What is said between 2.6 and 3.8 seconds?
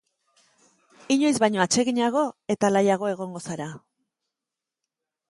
alaiago egongo zara.